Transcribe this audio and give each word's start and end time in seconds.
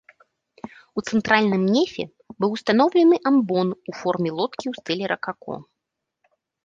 У 1.01 1.01
цэнтральным 1.09 1.63
нефе 1.75 2.03
быў 2.43 2.49
устаноўлены 2.57 3.15
амбон 3.33 3.67
у 3.93 3.95
форме 3.99 4.29
лодкі 4.41 4.65
ў 4.73 4.83
стылі 4.83 5.05
ракако. 5.13 5.53